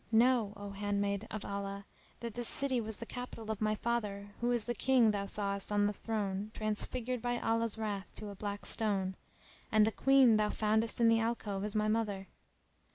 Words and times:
Know 0.11 0.53
O 0.57 0.71
handmaid 0.71 1.27
of 1.29 1.45
Allah, 1.45 1.85
that 2.21 2.33
this 2.33 2.47
city 2.47 2.81
was 2.81 2.95
the 2.97 3.05
capital 3.05 3.51
of 3.51 3.61
my 3.61 3.75
father 3.75 4.31
who 4.41 4.49
is 4.49 4.63
the 4.63 4.73
King 4.73 5.11
thou 5.11 5.27
sawest 5.27 5.71
on 5.71 5.85
the 5.85 5.93
throne 5.93 6.49
transfigured 6.55 7.21
by 7.21 7.37
Allah's 7.39 7.77
wrath 7.77 8.11
to 8.15 8.29
a 8.29 8.35
black 8.35 8.65
stone, 8.65 9.15
and 9.71 9.85
the 9.85 9.91
Queen 9.91 10.37
thou 10.37 10.49
foundest 10.49 10.99
in 10.99 11.07
the 11.07 11.19
alcove 11.19 11.63
is 11.63 11.75
my 11.75 11.87
mother. 11.87 12.29